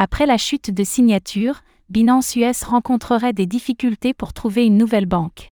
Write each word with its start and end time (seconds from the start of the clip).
Après 0.00 0.26
la 0.26 0.38
chute 0.38 0.70
de 0.70 0.84
signature, 0.84 1.62
Binance 1.88 2.36
US 2.36 2.62
rencontrerait 2.62 3.32
des 3.32 3.46
difficultés 3.46 4.14
pour 4.14 4.32
trouver 4.32 4.64
une 4.64 4.76
nouvelle 4.76 5.06
banque. 5.06 5.48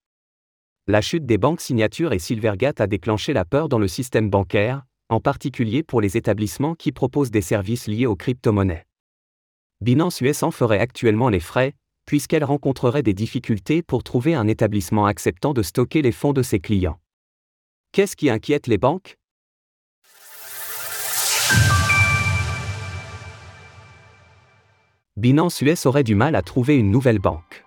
La 0.87 1.01
chute 1.01 1.27
des 1.27 1.37
banques 1.37 1.61
Signature 1.61 2.13
et 2.13 2.21
Silvergate 2.21 2.81
a 2.81 2.87
déclenché 2.87 3.33
la 3.33 3.45
peur 3.45 3.69
dans 3.69 3.81
le 3.81 3.89
système 3.89 4.31
bancaire, 4.31 4.85
en 5.09 5.19
particulier 5.19 5.83
pour 5.83 6.01
les 6.01 6.17
établissements 6.17 6.77
qui 6.77 6.93
proposent 6.93 7.33
des 7.33 7.41
services 7.41 7.89
liés 7.89 8.07
aux 8.07 8.15
crypto-monnaies. 8.15 8.87
Binance 9.81 10.21
US 10.21 10.45
en 10.45 10.53
ferait 10.53 10.79
actuellement 10.79 11.29
les 11.29 11.41
frais, 11.41 11.73
puisqu'elle 12.05 12.45
rencontrerait 12.45 13.03
des 13.03 13.15
difficultés 13.15 13.83
pour 13.83 14.05
trouver 14.05 14.37
un 14.37 14.47
établissement 14.47 15.07
acceptant 15.07 15.55
de 15.55 15.63
stocker 15.65 16.03
les 16.03 16.13
fonds 16.13 16.33
de 16.33 16.43
ses 16.43 16.61
clients. 16.61 17.01
Qu'est-ce 17.91 18.15
qui 18.15 18.31
inquiète 18.31 18.69
les 18.69 18.79
banques? 18.79 19.17
Binance 25.19 25.63
US 25.63 25.87
aurait 25.87 26.05
du 26.05 26.15
mal 26.15 26.35
à 26.35 26.43
trouver 26.43 26.77
une 26.77 26.91
nouvelle 26.91 27.19
banque. 27.19 27.65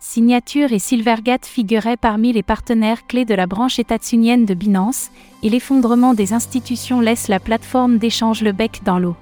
Signature 0.00 0.72
et 0.72 0.78
Silvergate 0.78 1.44
figuraient 1.44 1.98
parmi 1.98 2.32
les 2.32 2.42
partenaires 2.42 3.06
clés 3.06 3.26
de 3.26 3.34
la 3.34 3.46
branche 3.46 3.78
états-unienne 3.78 4.46
de 4.46 4.54
Binance, 4.54 5.10
et 5.42 5.50
l'effondrement 5.50 6.14
des 6.14 6.32
institutions 6.32 7.02
laisse 7.02 7.28
la 7.28 7.40
plateforme 7.40 7.98
d'échange 7.98 8.40
le 8.40 8.52
bec 8.52 8.80
dans 8.86 8.98
l'eau. 8.98 9.16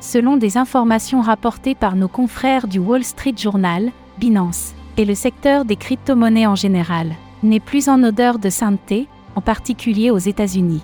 Selon 0.00 0.36
des 0.36 0.56
informations 0.56 1.20
rapportées 1.20 1.76
par 1.76 1.94
nos 1.94 2.08
confrères 2.08 2.66
du 2.66 2.80
Wall 2.80 3.04
Street 3.04 3.34
Journal, 3.36 3.92
Binance, 4.18 4.74
et 4.96 5.04
le 5.04 5.14
secteur 5.14 5.64
des 5.64 5.76
crypto-monnaies 5.76 6.48
en 6.48 6.56
général, 6.56 7.12
n'est 7.44 7.60
plus 7.60 7.88
en 7.88 8.02
odeur 8.02 8.40
de 8.40 8.50
sainteté, 8.50 9.06
en 9.36 9.42
particulier 9.42 10.10
aux 10.10 10.18
États-Unis. 10.18 10.82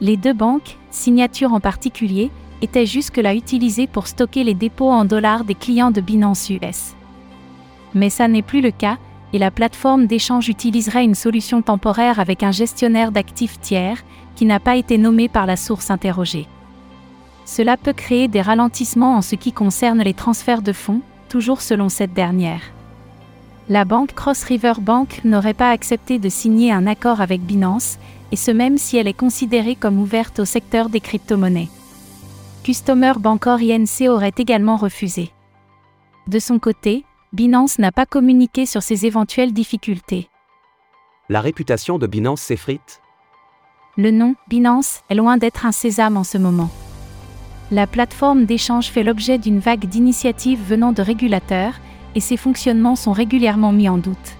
Les 0.00 0.16
deux 0.16 0.34
banques, 0.34 0.78
Signature 0.90 1.52
en 1.52 1.60
particulier, 1.60 2.30
était 2.62 2.86
jusque-là 2.86 3.34
utilisé 3.34 3.86
pour 3.86 4.06
stocker 4.06 4.44
les 4.44 4.54
dépôts 4.54 4.90
en 4.90 5.04
dollars 5.04 5.44
des 5.44 5.54
clients 5.54 5.90
de 5.90 6.00
Binance 6.00 6.50
US. 6.50 6.94
Mais 7.94 8.10
ça 8.10 8.28
n'est 8.28 8.42
plus 8.42 8.60
le 8.60 8.70
cas, 8.70 8.98
et 9.32 9.38
la 9.38 9.50
plateforme 9.50 10.06
d'échange 10.06 10.48
utiliserait 10.48 11.04
une 11.04 11.14
solution 11.14 11.62
temporaire 11.62 12.20
avec 12.20 12.42
un 12.42 12.52
gestionnaire 12.52 13.12
d'actifs 13.12 13.60
tiers, 13.60 14.02
qui 14.34 14.44
n'a 14.44 14.60
pas 14.60 14.76
été 14.76 14.98
nommé 14.98 15.28
par 15.28 15.46
la 15.46 15.56
source 15.56 15.90
interrogée. 15.90 16.46
Cela 17.44 17.76
peut 17.76 17.92
créer 17.92 18.28
des 18.28 18.42
ralentissements 18.42 19.16
en 19.16 19.22
ce 19.22 19.34
qui 19.34 19.52
concerne 19.52 20.02
les 20.02 20.14
transferts 20.14 20.62
de 20.62 20.72
fonds, 20.72 21.00
toujours 21.28 21.62
selon 21.62 21.88
cette 21.88 22.12
dernière. 22.12 22.60
La 23.68 23.84
banque 23.84 24.14
Cross 24.14 24.44
River 24.44 24.74
Bank 24.80 25.20
n'aurait 25.24 25.54
pas 25.54 25.70
accepté 25.70 26.18
de 26.18 26.28
signer 26.28 26.70
un 26.70 26.86
accord 26.86 27.20
avec 27.20 27.40
Binance, 27.40 27.98
et 28.32 28.36
ce 28.36 28.50
même 28.50 28.78
si 28.78 28.96
elle 28.96 29.08
est 29.08 29.12
considérée 29.12 29.74
comme 29.74 29.98
ouverte 29.98 30.38
au 30.38 30.44
secteur 30.44 30.88
des 30.88 31.00
crypto-monnaies. 31.00 31.68
Customer 32.66 33.12
Bancor 33.20 33.60
INC 33.60 34.08
aurait 34.08 34.32
également 34.38 34.76
refusé. 34.76 35.30
De 36.26 36.40
son 36.40 36.58
côté, 36.58 37.04
Binance 37.32 37.78
n'a 37.78 37.92
pas 37.92 38.06
communiqué 38.06 38.66
sur 38.66 38.82
ses 38.82 39.06
éventuelles 39.06 39.52
difficultés. 39.52 40.28
La 41.28 41.40
réputation 41.40 41.96
de 41.96 42.08
Binance 42.08 42.40
s'effrite 42.40 43.00
Le 43.96 44.10
nom, 44.10 44.34
Binance, 44.48 45.02
est 45.08 45.14
loin 45.14 45.36
d'être 45.36 45.64
un 45.64 45.70
sésame 45.70 46.16
en 46.16 46.24
ce 46.24 46.38
moment. 46.38 46.68
La 47.70 47.86
plateforme 47.86 48.46
d'échange 48.46 48.88
fait 48.88 49.04
l'objet 49.04 49.38
d'une 49.38 49.60
vague 49.60 49.86
d'initiatives 49.86 50.60
venant 50.60 50.90
de 50.90 51.02
régulateurs, 51.02 51.74
et 52.16 52.20
ses 52.20 52.36
fonctionnements 52.36 52.96
sont 52.96 53.12
régulièrement 53.12 53.70
mis 53.70 53.88
en 53.88 53.98
doute. 53.98 54.34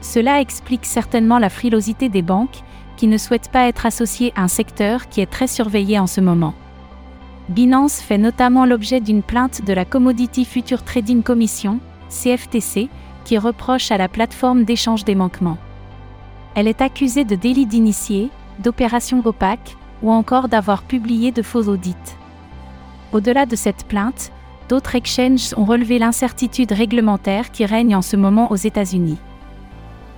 Cela 0.00 0.40
explique 0.40 0.86
certainement 0.86 1.38
la 1.38 1.50
frilosité 1.50 2.08
des 2.08 2.22
banques, 2.22 2.62
qui 2.96 3.06
ne 3.06 3.18
souhaitent 3.18 3.50
pas 3.52 3.68
être 3.68 3.84
associées 3.84 4.32
à 4.36 4.44
un 4.44 4.48
secteur 4.48 5.10
qui 5.10 5.20
est 5.20 5.30
très 5.30 5.48
surveillé 5.48 5.98
en 5.98 6.06
ce 6.06 6.22
moment. 6.22 6.54
Binance 7.48 8.00
fait 8.00 8.18
notamment 8.18 8.66
l'objet 8.66 9.00
d'une 9.00 9.22
plainte 9.22 9.64
de 9.64 9.72
la 9.72 9.84
Commodity 9.84 10.44
Future 10.44 10.82
Trading 10.82 11.22
Commission, 11.22 11.78
CFTC, 12.08 12.88
qui 13.24 13.38
reproche 13.38 13.92
à 13.92 13.98
la 13.98 14.08
plateforme 14.08 14.64
d'échange 14.64 15.04
des 15.04 15.14
manquements. 15.14 15.58
Elle 16.56 16.66
est 16.66 16.82
accusée 16.82 17.24
de 17.24 17.36
délit 17.36 17.66
d'initié, 17.66 18.30
d'opérations 18.58 19.22
opaques, 19.24 19.76
ou 20.02 20.10
encore 20.10 20.48
d'avoir 20.48 20.82
publié 20.82 21.30
de 21.30 21.42
faux 21.42 21.68
audits. 21.68 21.94
Au-delà 23.12 23.46
de 23.46 23.54
cette 23.54 23.86
plainte, 23.86 24.32
d'autres 24.68 24.96
exchanges 24.96 25.54
ont 25.56 25.64
relevé 25.64 26.00
l'incertitude 26.00 26.72
réglementaire 26.72 27.52
qui 27.52 27.64
règne 27.64 27.94
en 27.94 28.02
ce 28.02 28.16
moment 28.16 28.50
aux 28.50 28.56
États-Unis. 28.56 29.18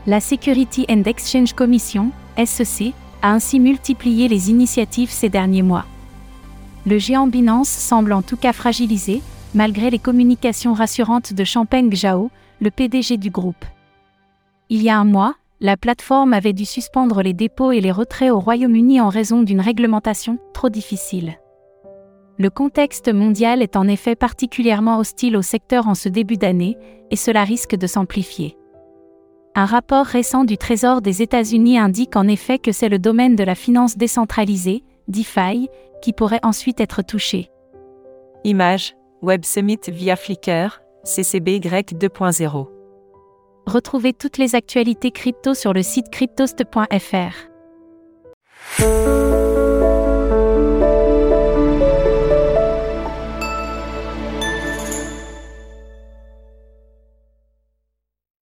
La 0.07 0.21
Security 0.21 0.87
and 0.89 1.03
Exchange 1.05 1.53
Commission, 1.53 2.11
SEC, 2.43 2.95
a 3.21 3.33
ainsi 3.33 3.61
multiplié 3.61 4.29
les 4.29 4.51
initiatives 4.51 5.11
ces 5.11 5.29
derniers 5.29 5.63
mois 5.63 5.85
le 6.87 6.99
géant 6.99 7.27
Binance 7.27 7.69
semble 7.69 8.13
en 8.13 8.23
tout 8.23 8.37
cas 8.37 8.53
fragilisé, 8.53 9.23
malgré 9.55 9.91
les 9.91 9.99
communications 9.99 10.75
rassurantes 10.75 11.33
de 11.33 11.45
Champagne 11.45 11.95
Zhao, 11.95 12.31
le 12.61 12.71
PDG 12.71 13.17
du 13.17 13.31
groupe. 13.31 13.65
Il 14.69 14.83
y 14.83 14.91
a 14.91 14.99
un 14.99 15.05
mois, 15.05 15.35
la 15.61 15.77
plateforme 15.77 16.33
avait 16.33 16.53
dû 16.53 16.65
suspendre 16.65 17.23
les 17.23 17.33
dépôts 17.33 17.73
et 17.73 17.81
les 17.81 17.91
retraits 17.91 18.31
au 18.31 18.39
Royaume-Uni 18.39 19.01
en 19.01 19.09
raison 19.09 19.43
d'une 19.43 19.61
réglementation 19.61 20.39
trop 20.55 20.69
difficile. 20.69 21.39
Le 22.39 22.51
contexte 22.51 23.13
mondial 23.13 23.63
est 23.63 23.75
en 23.75 23.89
effet 23.89 24.15
particulièrement 24.15 24.99
hostile 24.99 25.37
au 25.37 25.43
secteur 25.43 25.89
en 25.89 25.97
ce 25.97 26.09
début 26.09 26.37
d'année, 26.37 26.77
et 27.11 27.17
cela 27.17 27.43
risque 27.43 27.75
de 27.75 27.89
s'amplifier. 27.89 28.57
Un 29.57 29.65
rapport 29.65 30.07
récent 30.07 30.45
du 30.45 30.57
Trésor 30.57 31.03
des 31.03 31.21
États-Unis 31.21 31.81
indique 31.81 32.15
en 32.15 32.29
effet 32.29 32.61
que 32.61 32.71
c'est 32.71 32.89
le 32.89 33.01
domaine 33.01 33.35
de 33.35 33.43
la 33.43 33.57
finance 33.57 33.97
décentralisée, 33.97 34.85
DeFi, 35.09 35.69
qui 36.03 36.13
pourrait 36.13 36.41
ensuite 36.43 36.81
être 36.81 37.03
touché. 37.03 37.51
Image, 38.45 38.95
Web 39.23 39.45
Summit 39.45 39.81
via 39.89 40.17
Flickr, 40.17 40.81
CCBY 41.05 41.61
2.0. 41.61 42.69
Retrouvez 43.67 44.13
toutes 44.13 44.39
les 44.39 44.55
actualités 44.55 45.11
crypto 45.11 45.55
sur 45.55 45.73
le 45.73 45.83
site 45.83 46.11
cryptost.fr. 46.11 47.49